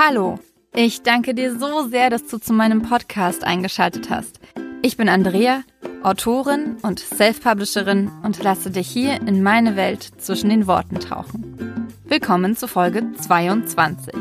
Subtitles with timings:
[0.00, 0.38] Hallo,
[0.72, 4.38] ich danke dir so sehr, dass du zu meinem Podcast eingeschaltet hast.
[4.80, 5.62] Ich bin Andrea,
[6.04, 11.88] Autorin und Self-Publisherin und lasse dich hier in meine Welt zwischen den Worten tauchen.
[12.04, 14.14] Willkommen zu Folge 22.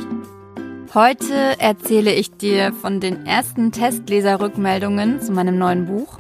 [0.96, 6.20] Heute erzähle ich dir von den ersten Testleserrückmeldungen zu meinem neuen Buch,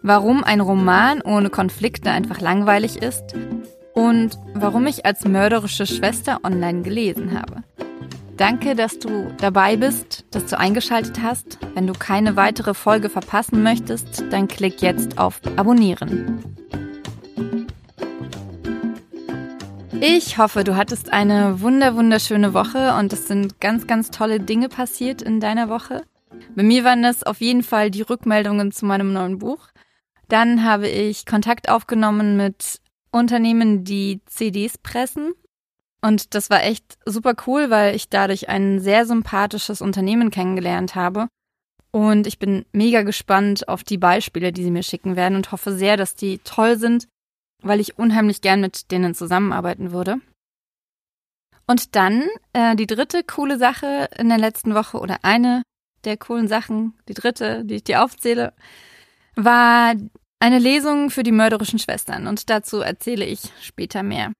[0.00, 3.34] warum ein Roman ohne Konflikte einfach langweilig ist
[3.92, 7.62] und warum ich als mörderische Schwester online gelesen habe.
[8.36, 11.58] Danke, dass du dabei bist, dass du eingeschaltet hast.
[11.72, 16.44] Wenn du keine weitere Folge verpassen möchtest, dann klick jetzt auf Abonnieren.
[20.02, 24.68] Ich hoffe, du hattest eine wunder wunderschöne Woche und es sind ganz, ganz tolle Dinge
[24.68, 26.02] passiert in deiner Woche.
[26.54, 29.68] Bei mir waren das auf jeden Fall die Rückmeldungen zu meinem neuen Buch.
[30.28, 35.32] Dann habe ich Kontakt aufgenommen mit Unternehmen, die CDs pressen
[36.02, 41.28] und das war echt super cool, weil ich dadurch ein sehr sympathisches Unternehmen kennengelernt habe.
[41.90, 45.74] Und ich bin mega gespannt auf die Beispiele, die sie mir schicken werden und hoffe
[45.74, 47.08] sehr, dass die toll sind,
[47.62, 50.16] weil ich unheimlich gern mit denen zusammenarbeiten würde.
[51.66, 55.62] Und dann äh, die dritte coole Sache in der letzten Woche oder eine
[56.04, 58.52] der coolen Sachen, die dritte, die ich dir aufzähle,
[59.34, 59.94] war
[60.38, 62.26] eine Lesung für die mörderischen Schwestern.
[62.26, 64.32] Und dazu erzähle ich später mehr.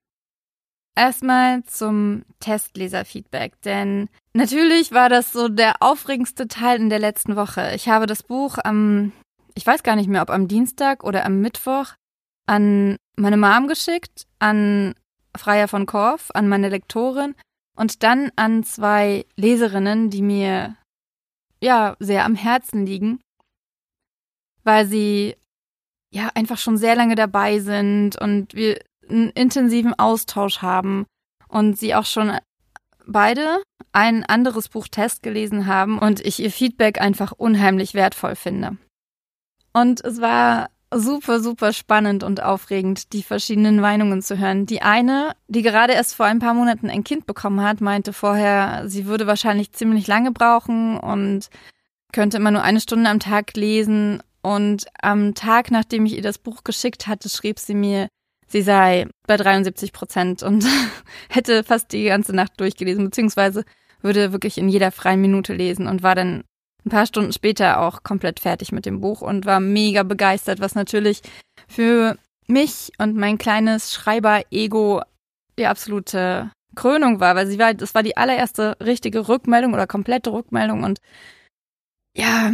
[0.98, 7.74] Erstmal zum Testleserfeedback, denn natürlich war das so der aufregendste Teil in der letzten Woche.
[7.74, 9.12] Ich habe das Buch am,
[9.54, 11.92] ich weiß gar nicht mehr, ob am Dienstag oder am Mittwoch
[12.46, 14.94] an meine Mom geschickt, an
[15.36, 17.34] Freier von Korf, an meine Lektorin
[17.76, 20.76] und dann an zwei Leserinnen, die mir
[21.62, 23.20] ja sehr am Herzen liegen,
[24.64, 25.36] weil sie
[26.10, 31.06] ja einfach schon sehr lange dabei sind und wir einen intensiven Austausch haben
[31.48, 32.32] und sie auch schon
[33.06, 38.76] beide ein anderes Buch Test gelesen haben und ich ihr Feedback einfach unheimlich wertvoll finde.
[39.72, 44.66] Und es war super, super spannend und aufregend, die verschiedenen Meinungen zu hören.
[44.66, 48.84] Die eine, die gerade erst vor ein paar Monaten ein Kind bekommen hat, meinte vorher,
[48.86, 51.48] sie würde wahrscheinlich ziemlich lange brauchen und
[52.12, 54.22] könnte immer nur eine Stunde am Tag lesen.
[54.42, 58.08] Und am Tag, nachdem ich ihr das Buch geschickt hatte, schrieb sie mir,
[58.46, 60.64] sie sei bei 73 Prozent und
[61.28, 63.64] hätte fast die ganze Nacht durchgelesen, beziehungsweise
[64.02, 66.44] würde wirklich in jeder freien Minute lesen und war dann
[66.84, 70.74] ein paar Stunden später auch komplett fertig mit dem Buch und war mega begeistert, was
[70.74, 71.22] natürlich
[71.66, 75.02] für mich und mein kleines Schreiber-Ego
[75.58, 80.32] die absolute Krönung war, weil sie war, das war die allererste richtige Rückmeldung oder komplette
[80.32, 81.00] Rückmeldung und
[82.16, 82.52] ja,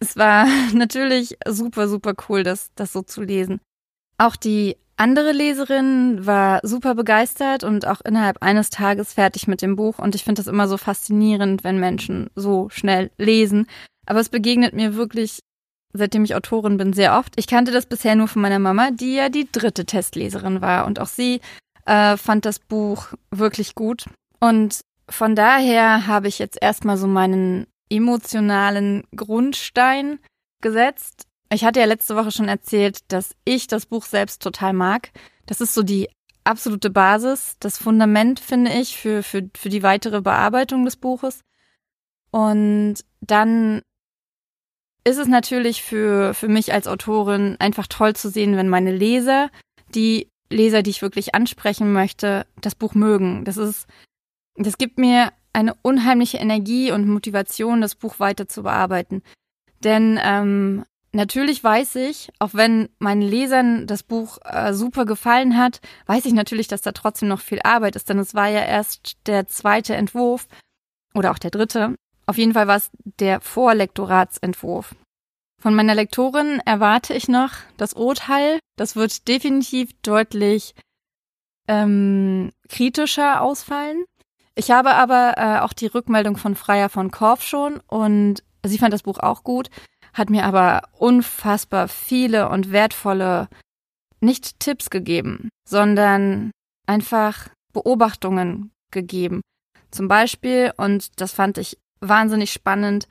[0.00, 3.60] es war natürlich super, super cool, das, das so zu lesen.
[4.18, 9.74] Auch die andere Leserin war super begeistert und auch innerhalb eines Tages fertig mit dem
[9.74, 9.98] Buch.
[9.98, 13.66] Und ich finde das immer so faszinierend, wenn Menschen so schnell lesen.
[14.06, 15.40] Aber es begegnet mir wirklich,
[15.92, 17.34] seitdem ich Autorin bin, sehr oft.
[17.36, 20.86] Ich kannte das bisher nur von meiner Mama, die ja die dritte Testleserin war.
[20.86, 21.40] Und auch sie
[21.84, 24.04] äh, fand das Buch wirklich gut.
[24.38, 30.20] Und von daher habe ich jetzt erstmal so meinen emotionalen Grundstein
[30.60, 35.10] gesetzt ich hatte ja letzte Woche schon erzählt, dass ich das Buch selbst total mag.
[35.46, 36.08] Das ist so die
[36.44, 41.40] absolute Basis, das Fundament, finde ich, für, für, für die weitere Bearbeitung des Buches.
[42.30, 43.82] Und dann
[45.04, 49.50] ist es natürlich für, für mich als Autorin einfach toll zu sehen, wenn meine Leser,
[49.94, 53.44] die Leser, die ich wirklich ansprechen möchte, das Buch mögen.
[53.44, 53.86] Das ist,
[54.56, 59.22] das gibt mir eine unheimliche Energie und Motivation, das Buch weiter zu bearbeiten.
[59.82, 65.80] Denn ähm, Natürlich weiß ich, auch wenn meinen Lesern das Buch äh, super gefallen hat,
[66.06, 69.18] weiß ich natürlich, dass da trotzdem noch viel Arbeit ist, denn es war ja erst
[69.26, 70.48] der zweite Entwurf
[71.14, 71.94] oder auch der dritte.
[72.24, 74.94] Auf jeden Fall war es der Vorlektoratsentwurf.
[75.60, 78.58] Von meiner Lektorin erwarte ich noch das Urteil.
[78.76, 80.74] Das wird definitiv deutlich
[81.68, 84.04] ähm, kritischer ausfallen.
[84.54, 88.94] Ich habe aber äh, auch die Rückmeldung von Freier von Korf schon und sie fand
[88.94, 89.68] das Buch auch gut
[90.12, 93.48] hat mir aber unfassbar viele und wertvolle,
[94.20, 96.50] nicht Tipps gegeben, sondern
[96.86, 99.40] einfach Beobachtungen gegeben.
[99.90, 103.08] Zum Beispiel, und das fand ich wahnsinnig spannend,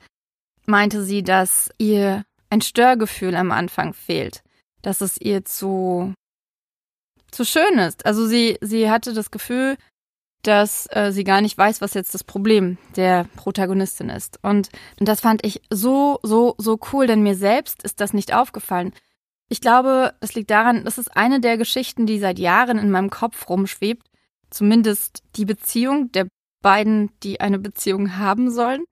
[0.66, 4.42] meinte sie, dass ihr ein Störgefühl am Anfang fehlt,
[4.82, 6.14] dass es ihr zu
[7.30, 8.04] zu schön ist.
[8.04, 9.76] Also sie sie hatte das Gefühl,
[10.42, 14.38] dass äh, sie gar nicht weiß, was jetzt das Problem der Protagonistin ist.
[14.42, 14.68] Und,
[14.98, 18.92] und das fand ich so, so, so cool, denn mir selbst ist das nicht aufgefallen.
[19.48, 23.10] Ich glaube, es liegt daran, das ist eine der Geschichten, die seit Jahren in meinem
[23.10, 24.06] Kopf rumschwebt.
[24.50, 26.26] Zumindest die Beziehung der
[26.62, 28.84] beiden, die eine Beziehung haben sollen.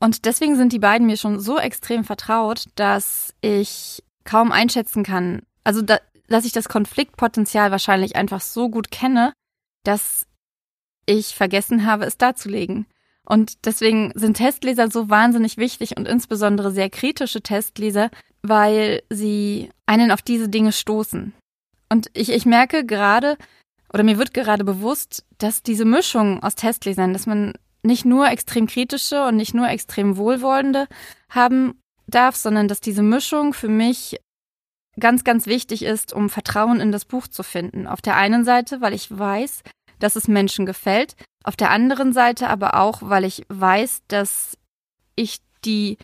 [0.00, 5.42] Und deswegen sind die beiden mir schon so extrem vertraut, dass ich kaum einschätzen kann,
[5.64, 5.98] also da,
[6.28, 9.32] dass ich das Konfliktpotenzial wahrscheinlich einfach so gut kenne,
[9.84, 10.26] dass
[11.06, 12.86] ich vergessen habe, es darzulegen.
[13.26, 18.10] Und deswegen sind Testleser so wahnsinnig wichtig und insbesondere sehr kritische Testleser,
[18.42, 21.32] weil sie einen auf diese Dinge stoßen.
[21.88, 23.38] Und ich, ich merke gerade,
[23.92, 28.66] oder mir wird gerade bewusst, dass diese Mischung aus Testlesern, dass man nicht nur extrem
[28.66, 30.86] kritische und nicht nur extrem wohlwollende
[31.28, 34.18] haben darf, sondern dass diese Mischung für mich
[34.98, 37.86] ganz, ganz wichtig ist, um Vertrauen in das Buch zu finden.
[37.86, 39.62] Auf der einen Seite, weil ich weiß,
[40.04, 44.58] dass es Menschen gefällt, auf der anderen Seite aber auch, weil ich weiß, dass
[45.16, 45.96] ich die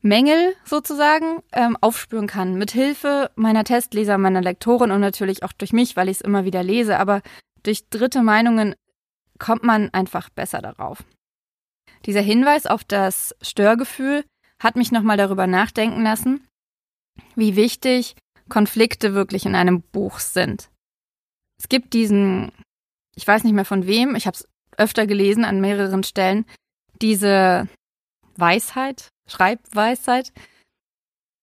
[0.00, 2.56] Mängel sozusagen ähm, aufspüren kann.
[2.56, 6.44] Mit Hilfe meiner Testleser, meiner Lektorin und natürlich auch durch mich, weil ich es immer
[6.44, 6.98] wieder lese.
[6.98, 7.20] Aber
[7.62, 8.74] durch dritte Meinungen
[9.38, 11.04] kommt man einfach besser darauf.
[12.06, 14.24] Dieser Hinweis auf das Störgefühl
[14.62, 16.46] hat mich nochmal darüber nachdenken lassen,
[17.34, 18.16] wie wichtig
[18.48, 20.70] Konflikte wirklich in einem Buch sind.
[21.58, 22.52] Es gibt diesen,
[23.18, 26.46] ich weiß nicht mehr von wem, ich habe es öfter gelesen an mehreren Stellen,
[27.02, 27.68] diese
[28.36, 30.32] Weisheit, Schreibweisheit,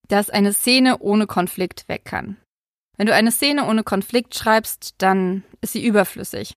[0.08, 2.38] dass eine Szene ohne Konflikt weg kann.
[2.96, 6.54] Wenn du eine Szene ohne Konflikt schreibst, dann ist sie überflüssig.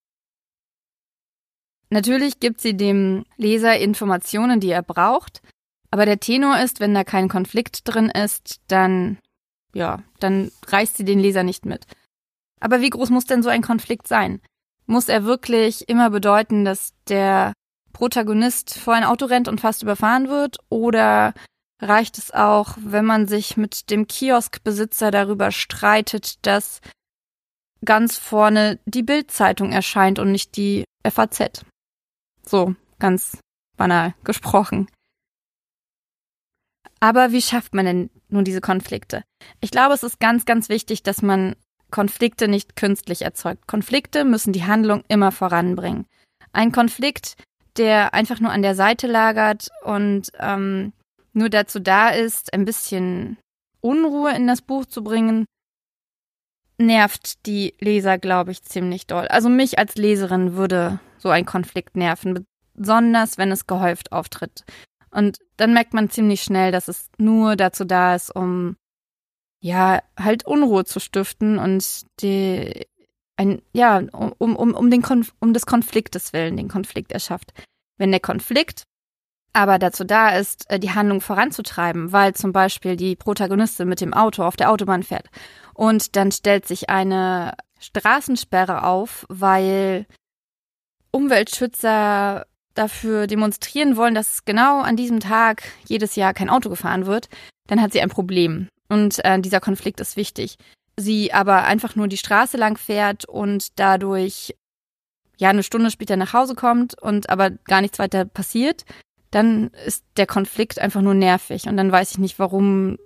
[1.90, 5.42] Natürlich gibt sie dem Leser Informationen, die er braucht,
[5.90, 9.18] aber der Tenor ist, wenn da kein Konflikt drin ist, dann,
[9.74, 11.86] ja, dann reißt sie den Leser nicht mit.
[12.60, 14.40] Aber wie groß muss denn so ein Konflikt sein?
[14.90, 17.52] Muss er wirklich immer bedeuten, dass der
[17.93, 20.56] Protagonist vor ein Auto rennt und fast überfahren wird?
[20.70, 21.35] Oder
[21.81, 26.81] reicht es auch, wenn man sich mit dem Kioskbesitzer darüber streitet, dass
[27.85, 31.64] ganz vorne die Bildzeitung erscheint und nicht die FAZ?
[32.43, 33.38] So, ganz
[33.76, 34.88] banal gesprochen.
[36.99, 39.23] Aber wie schafft man denn nun diese Konflikte?
[39.61, 41.56] Ich glaube, es ist ganz, ganz wichtig, dass man
[41.90, 43.67] Konflikte nicht künstlich erzeugt.
[43.67, 46.06] Konflikte müssen die Handlung immer voranbringen.
[46.52, 47.37] Ein Konflikt,
[47.76, 50.93] der einfach nur an der Seite lagert und ähm,
[51.32, 53.38] nur dazu da ist, ein bisschen
[53.81, 55.46] Unruhe in das Buch zu bringen,
[56.79, 59.26] nervt die Leser, glaube ich, ziemlich doll.
[59.29, 62.44] Also mich als Leserin würde so ein Konflikt nerven,
[62.75, 64.64] besonders wenn es gehäuft auftritt.
[65.11, 68.76] Und dann merkt man ziemlich schnell, dass es nur dazu da ist, um
[69.68, 72.86] ja, halt Unruhe zu stiften und die
[73.36, 77.52] ein, ja, um, um, um, den Konf um des Konfliktes willen, den Konflikt erschafft.
[77.98, 78.84] Wenn der Konflikt
[79.52, 84.14] aber dazu da ist, äh, die Handlung voranzutreiben, weil zum Beispiel die Protagonistin mit dem
[84.14, 85.26] Auto auf der Autobahn fährt
[85.74, 90.06] und dann stellt sich eine Straßensperre auf, weil
[91.10, 97.28] Umweltschützer dafür demonstrieren wollen, dass genau an diesem Tag jedes Jahr kein Auto gefahren wird,
[97.66, 98.68] dann hat sie ein Problem.
[98.88, 100.56] Und äh, dieser Konflikt ist wichtig.
[100.96, 104.56] Sie aber einfach nur die Straße lang fährt und dadurch
[105.37, 108.85] ja eine Stunde später nach Hause kommt und aber gar nichts weiter passiert,
[109.31, 112.99] dann ist der Konflikt einfach nur nervig und dann weiß ich nicht, warum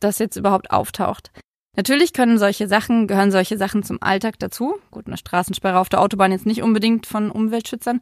[0.00, 1.30] das jetzt überhaupt auftaucht.
[1.76, 4.78] Natürlich können solche Sachen, gehören solche Sachen zum Alltag dazu.
[4.90, 8.00] Gut, eine Straßensperre auf der Autobahn jetzt nicht unbedingt von Umweltschützern,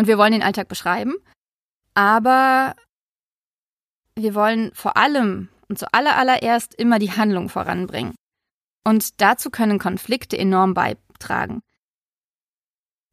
[0.00, 1.14] und wir wollen den Alltag beschreiben,
[1.94, 2.74] aber
[4.14, 8.14] wir wollen vor allem und zuallererst immer die Handlung voranbringen.
[8.84, 11.60] Und dazu können Konflikte enorm beitragen.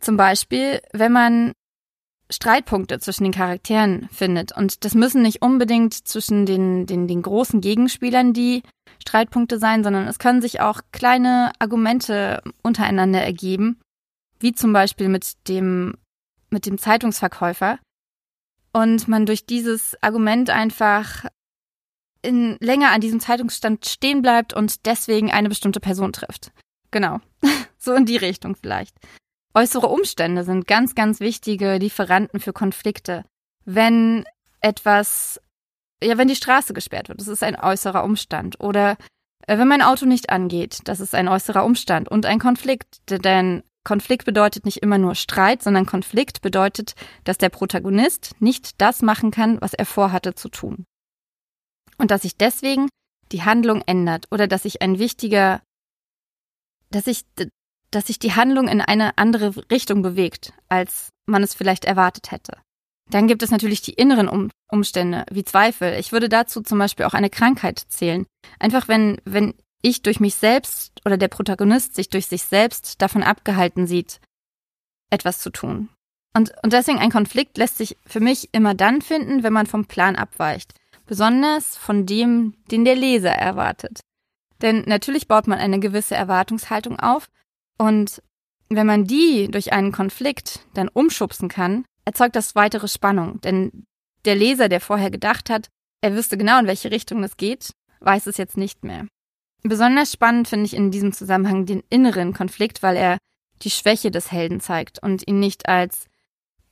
[0.01, 1.53] Zum Beispiel, wenn man
[2.29, 4.51] Streitpunkte zwischen den Charakteren findet.
[4.51, 8.63] Und das müssen nicht unbedingt zwischen den, den, den großen Gegenspielern die
[8.99, 13.79] Streitpunkte sein, sondern es können sich auch kleine Argumente untereinander ergeben,
[14.39, 15.95] wie zum Beispiel mit dem
[16.49, 17.77] mit dem Zeitungsverkäufer
[18.71, 21.25] und man durch dieses Argument einfach
[22.27, 26.51] in, länger an diesem Zeitungsstand stehen bleibt und deswegen eine bestimmte Person trifft.
[26.91, 27.19] Genau.
[27.77, 28.95] so in die Richtung vielleicht.
[29.53, 33.23] Äußere Umstände sind ganz, ganz wichtige Lieferanten für Konflikte.
[33.65, 34.25] Wenn
[34.61, 35.41] etwas,
[36.03, 38.59] ja, wenn die Straße gesperrt wird, das ist ein äußerer Umstand.
[38.59, 38.97] Oder
[39.47, 43.63] äh, wenn mein Auto nicht angeht, das ist ein äußerer Umstand und ein Konflikt, denn
[43.83, 46.93] Konflikt bedeutet nicht immer nur Streit, sondern Konflikt bedeutet,
[47.23, 50.85] dass der Protagonist nicht das machen kann, was er vorhatte zu tun.
[51.97, 52.89] Und dass sich deswegen
[53.31, 55.61] die Handlung ändert oder dass sich ein wichtiger,
[56.91, 57.25] dass sich,
[57.91, 62.57] dass sich die Handlung in eine andere Richtung bewegt, als man es vielleicht erwartet hätte.
[63.09, 65.93] Dann gibt es natürlich die inneren um Umstände, wie Zweifel.
[65.93, 68.25] Ich würde dazu zum Beispiel auch eine Krankheit zählen.
[68.59, 73.23] Einfach wenn, wenn ich durch mich selbst oder der Protagonist sich durch sich selbst davon
[73.23, 74.19] abgehalten sieht,
[75.09, 75.89] etwas zu tun.
[76.35, 79.85] Und, und deswegen ein Konflikt lässt sich für mich immer dann finden, wenn man vom
[79.85, 80.73] Plan abweicht.
[81.07, 84.01] Besonders von dem, den der Leser erwartet.
[84.61, 87.27] Denn natürlich baut man eine gewisse Erwartungshaltung auf
[87.77, 88.21] und
[88.69, 93.39] wenn man die durch einen Konflikt dann umschubsen kann, erzeugt das weitere Spannung.
[93.41, 93.85] Denn
[94.25, 95.69] der Leser, der vorher gedacht hat,
[96.01, 97.71] er wüsste genau, in welche Richtung das geht,
[98.01, 99.07] weiß es jetzt nicht mehr.
[99.63, 103.17] Besonders spannend finde ich in diesem Zusammenhang den inneren Konflikt, weil er
[103.63, 106.05] die Schwäche des Helden zeigt und ihn nicht als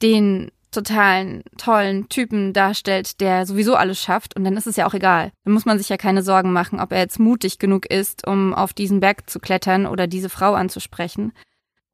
[0.01, 4.94] den totalen, tollen Typen darstellt, der sowieso alles schafft und dann ist es ja auch
[4.94, 5.32] egal.
[5.44, 8.53] Dann muss man sich ja keine Sorgen machen, ob er jetzt mutig genug ist, um
[8.53, 11.34] auf diesen Berg zu klettern oder diese Frau anzusprechen.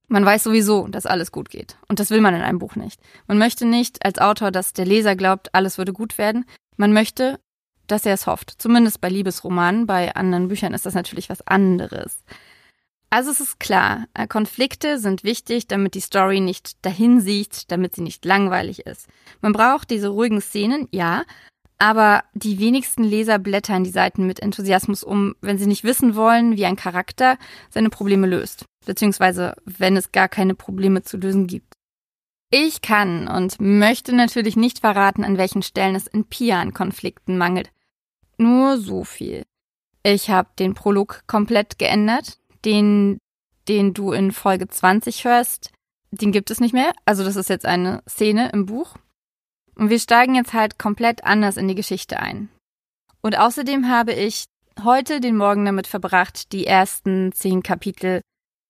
[0.08, 1.78] Man weiß sowieso, dass alles gut geht.
[1.88, 3.00] Und das will man in einem Buch nicht.
[3.28, 6.44] Man möchte nicht als Autor, dass der Leser glaubt, alles würde gut werden.
[6.76, 7.40] Man möchte,
[7.88, 8.56] dass er es hofft.
[8.58, 9.88] Zumindest bei Liebesromanen.
[9.88, 12.24] Bei anderen Büchern ist das natürlich was anderes.
[13.14, 17.94] Also es ist klar, äh, Konflikte sind wichtig, damit die Story nicht dahin sieht, damit
[17.94, 19.08] sie nicht langweilig ist.
[19.42, 21.26] Man braucht diese ruhigen Szenen, ja,
[21.78, 26.56] aber die wenigsten Leser blättern die Seiten mit Enthusiasmus um, wenn sie nicht wissen wollen,
[26.56, 27.38] wie ein Charakter
[27.70, 31.74] seine Probleme löst, beziehungsweise wenn es gar keine Probleme zu lösen gibt.
[32.50, 37.38] Ich kann und möchte natürlich nicht verraten, an welchen Stellen es in Pia an Konflikten
[37.38, 37.72] mangelt.
[38.38, 39.44] Nur so viel.
[40.04, 43.18] Ich habe den Prolog komplett geändert, den,
[43.68, 45.72] den du in Folge 20 hörst,
[46.12, 46.94] den gibt es nicht mehr.
[47.06, 48.96] Also das ist jetzt eine Szene im Buch.
[49.76, 52.50] Und wir steigen jetzt halt komplett anders in die Geschichte ein.
[53.22, 54.46] Und außerdem habe ich
[54.84, 58.22] heute den Morgen damit verbracht, die ersten zehn Kapitel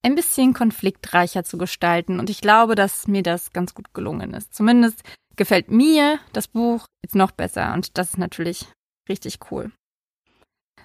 [0.03, 2.19] ein bisschen konfliktreicher zu gestalten.
[2.19, 4.53] Und ich glaube, dass mir das ganz gut gelungen ist.
[4.53, 5.03] Zumindest
[5.35, 7.73] gefällt mir das Buch jetzt noch besser.
[7.73, 8.67] Und das ist natürlich
[9.09, 9.71] richtig cool.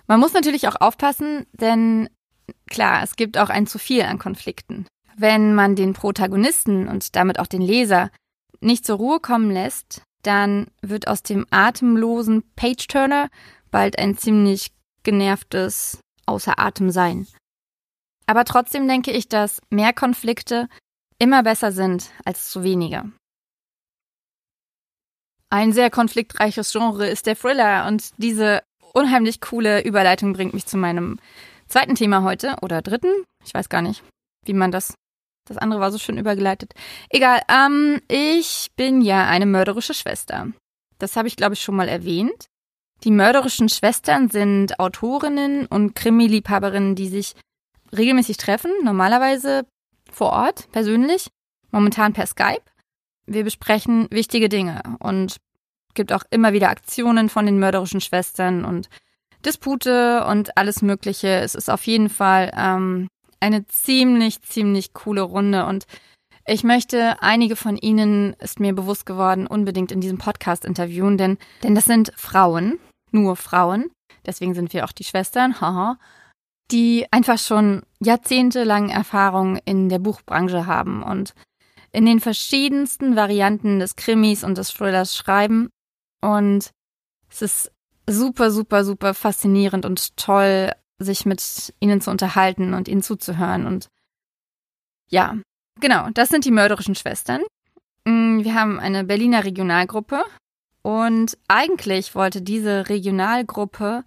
[0.06, 2.08] Man muss natürlich auch aufpassen, denn
[2.69, 4.87] Klar, es gibt auch ein zu viel an Konflikten.
[5.17, 8.11] Wenn man den Protagonisten und damit auch den Leser
[8.61, 13.29] nicht zur Ruhe kommen lässt, dann wird aus dem atemlosen Page-Turner
[13.71, 14.73] bald ein ziemlich
[15.03, 17.29] genervtes Außer Atem sein.
[18.26, 20.69] Aber trotzdem denke ich, dass mehr Konflikte
[21.19, 23.12] immer besser sind als zu wenige.
[25.49, 28.62] Ein sehr konfliktreiches Genre ist der Thriller und diese
[28.93, 31.21] unheimlich coole Überleitung bringt mich zu meinem
[31.68, 33.25] zweiten Thema heute oder dritten.
[33.44, 34.02] Ich weiß gar nicht,
[34.44, 34.94] wie man das.
[35.46, 36.75] Das andere war so schön übergeleitet.
[37.08, 40.49] Egal, ähm, ich bin ja eine mörderische Schwester.
[40.99, 42.46] Das habe ich, glaube ich, schon mal erwähnt.
[43.04, 47.35] Die mörderischen Schwestern sind Autorinnen und Krimi-Liebhaberinnen, die sich
[47.96, 49.66] regelmäßig treffen, normalerweise
[50.11, 51.28] vor Ort, persönlich,
[51.70, 52.62] momentan per Skype.
[53.26, 55.37] Wir besprechen wichtige Dinge und
[55.94, 58.88] gibt auch immer wieder Aktionen von den mörderischen Schwestern und
[59.47, 61.29] Dispute und alles Mögliche.
[61.29, 63.09] Es ist auf jeden Fall ähm,
[63.41, 65.87] eine ziemlich, ziemlich coole Runde und
[66.49, 71.38] ich möchte einige von Ihnen, ist mir bewusst geworden, unbedingt in diesem Podcast interviewen, denn,
[71.65, 72.79] denn das sind Frauen,
[73.11, 73.91] nur Frauen,
[74.25, 75.99] deswegen sind wir auch die Schwestern, haha,
[76.71, 81.35] die einfach schon jahrzehntelang Erfahrung in der Buchbranche haben und
[81.93, 85.71] in den verschiedensten Varianten des Krimis und des Thrillers schreiben.
[86.21, 86.71] Und
[87.31, 87.73] es ist
[88.08, 93.66] super, super, super faszinierend und toll, sich mit ihnen zu unterhalten und ihnen zuzuhören.
[93.66, 93.88] Und
[95.10, 95.36] ja,
[95.80, 97.42] genau, das sind die mörderischen Schwestern.
[98.04, 100.25] Mm, wir haben eine Berliner Regionalgruppe
[100.82, 104.04] und eigentlich wollte diese Regionalgruppe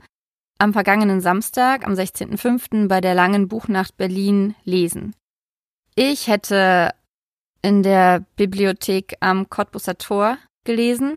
[0.58, 2.88] am vergangenen Samstag, am 16.05.
[2.88, 5.16] bei der langen Buchnacht Berlin lesen.
[5.96, 6.94] Ich hätte
[7.62, 11.16] in der Bibliothek am Cottbusser Tor gelesen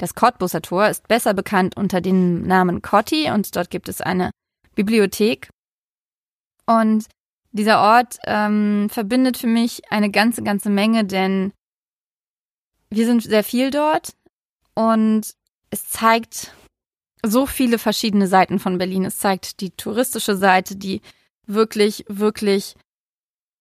[0.00, 4.30] das Cottbusser Tor ist besser bekannt unter dem Namen Cotti und dort gibt es eine
[4.74, 5.50] Bibliothek.
[6.66, 7.06] Und
[7.52, 11.52] dieser Ort ähm, verbindet für mich eine ganze, ganze Menge, denn
[12.88, 14.12] wir sind sehr viel dort
[14.74, 15.34] und
[15.68, 16.54] es zeigt
[17.22, 19.04] so viele verschiedene Seiten von Berlin.
[19.04, 21.02] Es zeigt die touristische Seite, die
[21.46, 22.74] wirklich, wirklich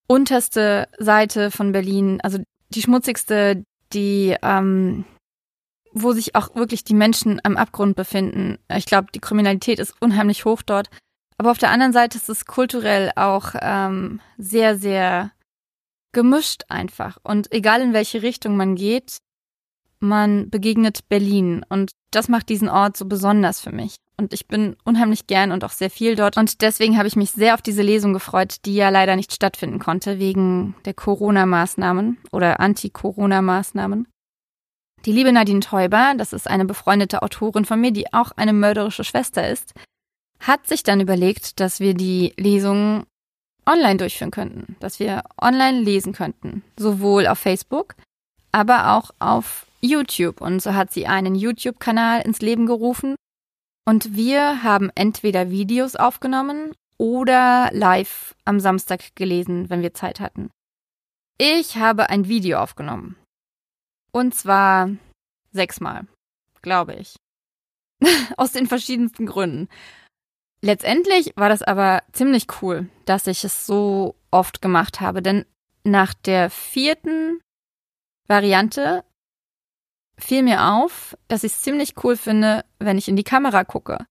[0.07, 5.03] unterste Seite von Berlin, also die schmutzigste, die ähm,
[5.91, 8.59] wo sich auch wirklich die Menschen am Abgrund befinden.
[8.75, 10.89] Ich glaube, die Kriminalität ist unheimlich hoch dort.
[11.37, 15.31] Aber auf der anderen Seite ist es kulturell auch ähm, sehr, sehr
[16.11, 17.17] gemischt einfach.
[17.23, 19.19] Und egal in welche Richtung man geht,
[19.99, 21.65] man begegnet Berlin.
[21.69, 23.95] Und das macht diesen Ort so besonders für mich.
[24.17, 26.35] Und ich bin unheimlich gern und auch sehr viel dort.
[26.35, 29.79] Und deswegen habe ich mich sehr auf diese Lesung gefreut, die ja leider nicht stattfinden
[29.79, 34.07] konnte wegen der Corona-Maßnahmen oder Anti-Corona-Maßnahmen.
[35.05, 39.03] Die liebe Nadine Teuber, das ist eine befreundete Autorin von mir, die auch eine mörderische
[39.03, 39.73] Schwester ist,
[40.39, 43.05] hat sich dann überlegt, dass wir die Lesung
[43.65, 47.95] online durchführen könnten, dass wir online lesen könnten, sowohl auf Facebook,
[48.51, 50.41] aber auch auf YouTube.
[50.41, 53.15] Und so hat sie einen YouTube-Kanal ins Leben gerufen.
[53.85, 60.49] Und wir haben entweder Videos aufgenommen oder live am Samstag gelesen, wenn wir Zeit hatten.
[61.37, 63.15] Ich habe ein Video aufgenommen.
[64.11, 64.89] Und zwar
[65.51, 66.07] sechsmal,
[66.61, 67.15] glaube ich.
[68.37, 69.69] Aus den verschiedensten Gründen.
[70.61, 75.45] Letztendlich war das aber ziemlich cool, dass ich es so oft gemacht habe, denn
[75.83, 77.39] nach der vierten
[78.27, 79.03] Variante
[80.17, 84.05] fiel mir auf, dass ich es ziemlich cool finde, wenn ich in die Kamera gucke.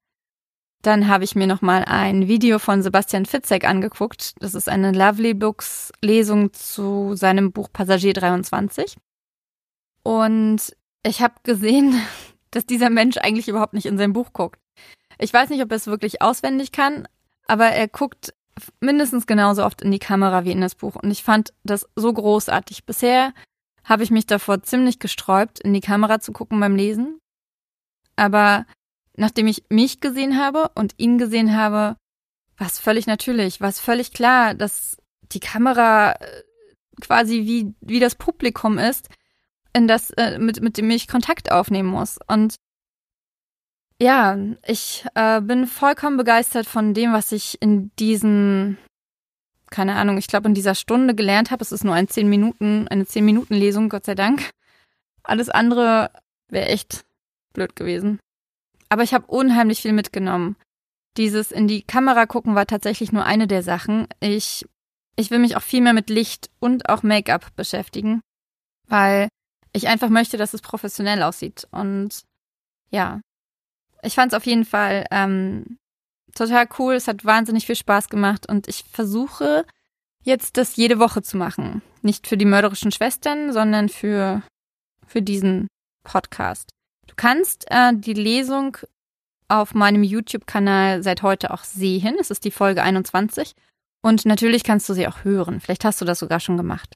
[0.82, 4.34] Dann habe ich mir nochmal ein Video von Sebastian Fitzek angeguckt.
[4.40, 8.96] Das ist eine Lovely Books Lesung zu seinem Buch Passagier 23.
[10.08, 10.74] Und
[11.04, 12.00] ich habe gesehen,
[12.50, 14.58] dass dieser Mensch eigentlich überhaupt nicht in sein Buch guckt.
[15.18, 17.06] Ich weiß nicht, ob er es wirklich auswendig kann,
[17.46, 18.32] aber er guckt
[18.80, 20.96] mindestens genauso oft in die Kamera wie in das Buch.
[20.96, 22.86] Und ich fand das so großartig.
[22.86, 23.34] Bisher
[23.84, 27.20] habe ich mich davor ziemlich gesträubt, in die Kamera zu gucken beim Lesen.
[28.16, 28.64] Aber
[29.14, 31.96] nachdem ich mich gesehen habe und ihn gesehen habe,
[32.56, 34.96] war es völlig natürlich, war es völlig klar, dass
[35.32, 36.42] die Kamera äh,
[36.98, 39.10] quasi wie, wie das Publikum ist,
[39.72, 42.18] in das, äh, mit, mit dem ich Kontakt aufnehmen muss.
[42.26, 42.56] Und
[44.00, 48.78] ja, ich äh, bin vollkommen begeistert von dem, was ich in diesen,
[49.70, 51.62] keine Ahnung, ich glaube in dieser Stunde gelernt habe.
[51.62, 54.50] Es ist nur ein zehn Minuten, eine zehn Minuten Lesung, Gott sei Dank.
[55.24, 56.10] Alles andere
[56.48, 57.04] wäre echt
[57.52, 58.20] blöd gewesen.
[58.88, 60.56] Aber ich habe unheimlich viel mitgenommen.
[61.16, 64.06] Dieses in die Kamera gucken war tatsächlich nur eine der Sachen.
[64.20, 64.64] Ich,
[65.16, 68.20] ich will mich auch viel mehr mit Licht und auch Make-up beschäftigen,
[68.86, 69.28] weil
[69.78, 71.66] ich einfach möchte, dass es professionell aussieht.
[71.70, 72.22] Und
[72.90, 73.20] ja,
[74.02, 75.78] ich fand es auf jeden Fall ähm,
[76.34, 76.94] total cool.
[76.94, 79.64] Es hat wahnsinnig viel Spaß gemacht und ich versuche
[80.22, 81.82] jetzt das jede Woche zu machen.
[82.02, 84.42] Nicht für die mörderischen Schwestern, sondern für,
[85.06, 85.68] für diesen
[86.04, 86.70] Podcast.
[87.06, 88.76] Du kannst äh, die Lesung
[89.48, 92.16] auf meinem YouTube-Kanal seit heute auch sehen.
[92.20, 93.54] Es ist die Folge 21.
[94.02, 95.60] Und natürlich kannst du sie auch hören.
[95.60, 96.94] Vielleicht hast du das sogar schon gemacht.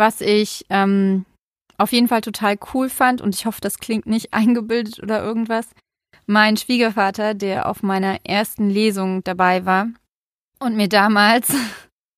[0.00, 1.26] Was ich ähm,
[1.76, 5.68] auf jeden Fall total cool fand und ich hoffe, das klingt nicht eingebildet oder irgendwas.
[6.24, 9.88] Mein Schwiegervater, der auf meiner ersten Lesung dabei war
[10.58, 11.54] und mir damals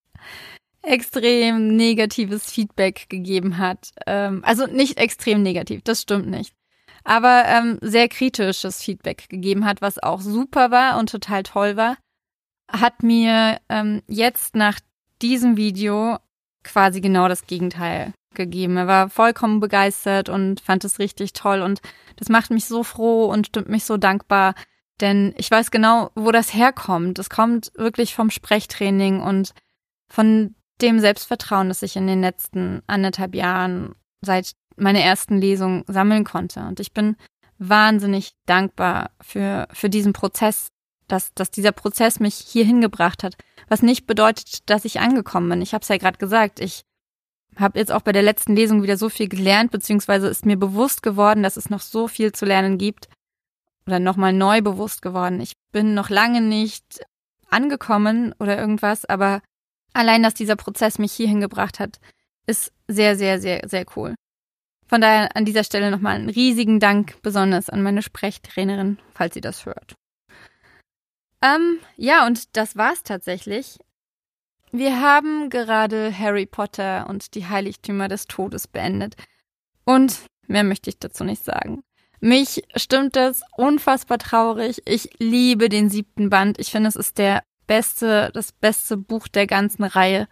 [0.83, 3.91] extrem negatives Feedback gegeben hat.
[4.07, 6.55] Ähm, also nicht extrem negativ, das stimmt nicht.
[7.03, 11.97] Aber ähm, sehr kritisches Feedback gegeben hat, was auch super war und total toll war,
[12.71, 14.79] hat mir ähm, jetzt nach
[15.21, 16.19] diesem Video
[16.65, 18.77] quasi genau das Gegenteil gegeben.
[18.77, 21.81] Er war vollkommen begeistert und fand es richtig toll und
[22.17, 24.55] das macht mich so froh und stimmt mich so dankbar,
[25.01, 27.19] denn ich weiß genau, wo das herkommt.
[27.19, 29.53] Es kommt wirklich vom Sprechtraining und
[30.09, 36.25] von dem Selbstvertrauen, das ich in den letzten anderthalb Jahren seit meiner ersten Lesung sammeln
[36.25, 36.61] konnte.
[36.61, 37.17] Und ich bin
[37.59, 40.72] wahnsinnig dankbar für, für diesen Prozess,
[41.13, 43.37] dass, dass dieser Prozess mich hier hingebracht hat.
[43.69, 45.63] Was nicht bedeutet, dass ich angekommen bin.
[45.63, 46.83] Ich habe es ja gerade gesagt, ich
[47.57, 51.03] habe jetzt auch bei der letzten Lesung wieder so viel gelernt, beziehungsweise ist mir bewusst
[51.03, 53.09] geworden, dass es noch so viel zu lernen gibt.
[53.87, 55.41] Oder nochmal neu bewusst geworden.
[55.41, 57.05] Ich bin noch lange nicht
[57.51, 59.43] angekommen oder irgendwas, aber
[59.93, 62.01] allein, dass dieser Prozess mich hierhin gebracht hat,
[62.47, 64.15] ist sehr, sehr, sehr, sehr cool.
[64.87, 69.41] Von daher an dieser Stelle nochmal einen riesigen Dank, besonders an meine Sprechtrainerin, falls sie
[69.41, 69.95] das hört.
[71.43, 73.79] Ähm, ja, und das war's tatsächlich.
[74.71, 79.17] Wir haben gerade Harry Potter und die Heiligtümer des Todes beendet.
[79.85, 81.83] Und mehr möchte ich dazu nicht sagen.
[82.21, 84.81] Mich stimmt das unfassbar traurig.
[84.87, 86.59] Ich liebe den siebten Band.
[86.61, 90.29] Ich finde, es ist der beste, das beste Buch der ganzen Reihe.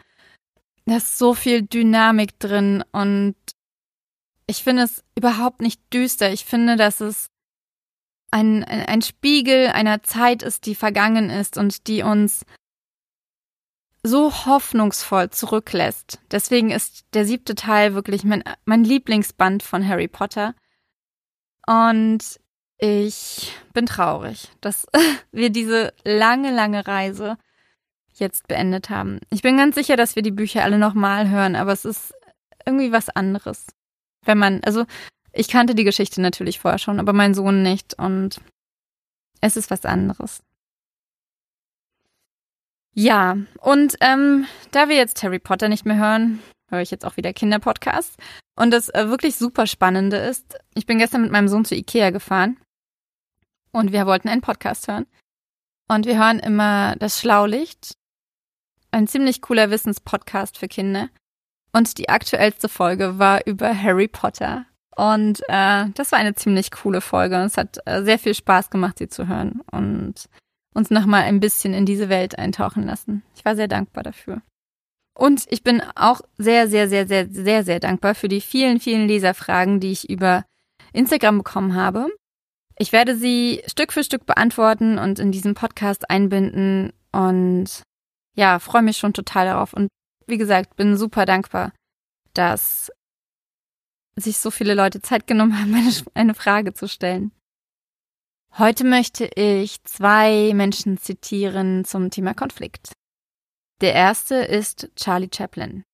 [0.87, 3.35] Da ist so viel Dynamik drin und
[4.47, 6.33] ich finde es überhaupt nicht düster.
[6.33, 7.27] Ich finde, dass es
[8.31, 12.45] ein, ein Spiegel einer Zeit ist, die vergangen ist und die uns
[14.03, 16.21] so hoffnungsvoll zurücklässt.
[16.31, 20.55] Deswegen ist der siebte Teil wirklich mein, mein Lieblingsband von Harry Potter.
[21.67, 22.41] Und
[22.79, 24.87] ich bin traurig, dass
[25.33, 27.37] wir diese lange, lange Reise
[28.15, 29.21] jetzt beendet haben.
[29.31, 32.15] Ich bin ganz sicher, dass wir die Bücher alle nochmal hören, aber es ist
[32.67, 33.67] irgendwie was anderes.
[34.25, 34.85] Wenn man, also
[35.33, 38.41] ich kannte die Geschichte natürlich vorher schon, aber mein Sohn nicht und
[39.41, 40.43] es ist was anderes.
[42.93, 46.41] Ja, und ähm, da wir jetzt Harry Potter nicht mehr hören,
[46.71, 48.17] höre ich jetzt auch wieder Kinderpodcasts.
[48.57, 52.11] Und das äh, wirklich super Spannende ist, ich bin gestern mit meinem Sohn zu Ikea
[52.11, 52.59] gefahren
[53.73, 55.07] und wir wollten einen Podcast hören.
[55.89, 57.95] Und wir hören immer das Schlaulicht
[58.93, 61.09] ein ziemlich cooler Wissenspodcast für Kinder.
[61.73, 64.67] Und die aktuellste Folge war über Harry Potter.
[64.97, 67.37] Und äh, das war eine ziemlich coole Folge.
[67.37, 70.29] Es hat äh, sehr viel Spaß gemacht, sie zu hören und
[70.75, 73.23] uns nochmal ein bisschen in diese Welt eintauchen lassen.
[73.35, 74.43] Ich war sehr dankbar dafür.
[75.15, 79.07] Und ich bin auch sehr, sehr, sehr, sehr, sehr, sehr dankbar für die vielen, vielen
[79.07, 80.45] Leserfragen, die ich über
[80.93, 82.09] Instagram bekommen habe.
[82.79, 87.83] Ich werde sie Stück für Stück beantworten und in diesem Podcast einbinden und
[88.35, 89.75] ja, freue mich schon total darauf.
[89.75, 89.89] Und
[90.27, 91.73] wie gesagt, bin super dankbar,
[92.33, 92.91] dass
[94.21, 97.33] sich so viele Leute Zeit genommen haben, eine, eine Frage zu stellen.
[98.59, 102.93] Heute möchte ich zwei Menschen zitieren zum Thema Konflikt.
[103.81, 105.85] Der erste ist Charlie Chaplin.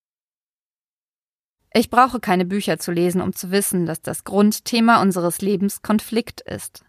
[1.73, 6.41] Ich brauche keine Bücher zu lesen, um zu wissen, dass das Grundthema unseres Lebens Konflikt
[6.41, 6.85] ist.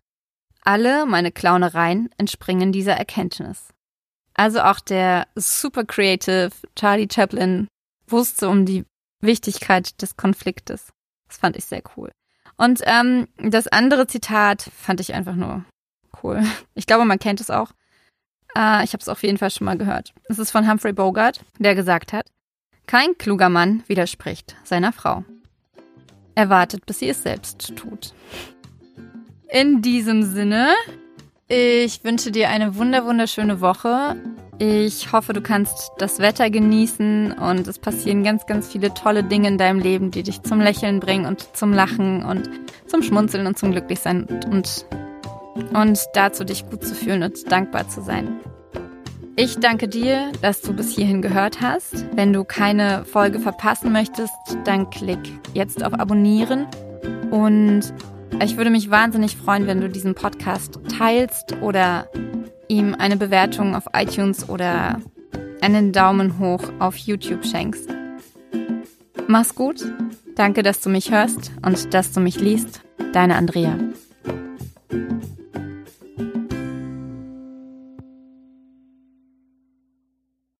[0.62, 3.74] Alle meine Clownereien entspringen dieser Erkenntnis.
[4.34, 7.68] Also auch der super creative Charlie Chaplin
[8.08, 8.86] wusste um die
[9.22, 10.94] Wichtigkeit des Konfliktes.
[11.28, 12.12] Das fand ich sehr cool.
[12.58, 15.64] Und ähm, das andere Zitat fand ich einfach nur
[16.24, 16.42] cool.
[16.74, 17.72] Ich glaube, man kennt es auch.
[18.56, 20.14] Äh, ich habe es auf jeden Fall schon mal gehört.
[20.30, 22.32] Es ist von Humphrey Bogart, der gesagt hat,
[22.88, 25.24] kein kluger Mann widerspricht seiner Frau.
[26.36, 28.14] Er wartet, bis sie es selbst tut.
[29.50, 30.74] In diesem Sinne,
[31.50, 34.16] ich wünsche dir eine wunder wunderschöne Woche.
[34.60, 39.48] Ich hoffe, du kannst das Wetter genießen und es passieren ganz, ganz viele tolle Dinge
[39.50, 42.50] in deinem Leben, die dich zum Lächeln bringen und zum Lachen und
[42.88, 44.86] zum Schmunzeln und zum Glücklichsein und,
[45.74, 48.40] und dazu dich gut zu fühlen und dankbar zu sein.
[49.36, 52.08] Ich danke dir, dass du bis hierhin gehört hast.
[52.16, 54.34] Wenn du keine Folge verpassen möchtest,
[54.66, 55.20] dann klick
[55.54, 56.66] jetzt auf Abonnieren
[57.30, 57.94] und
[58.44, 62.08] ich würde mich wahnsinnig freuen, wenn du diesen Podcast teilst oder
[62.68, 65.02] ihm eine Bewertung auf iTunes oder
[65.62, 67.90] einen Daumen hoch auf YouTube schenkst.
[69.28, 69.86] Mach's gut.
[70.36, 72.82] Danke, dass du mich hörst und dass du mich liest.
[73.12, 73.78] Deine Andrea.